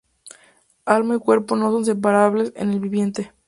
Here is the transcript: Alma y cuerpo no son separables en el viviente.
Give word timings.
Alma 0.87 1.13
y 1.13 1.19
cuerpo 1.19 1.55
no 1.55 1.71
son 1.71 1.85
separables 1.85 2.53
en 2.55 2.71
el 2.71 2.79
viviente. 2.79 3.33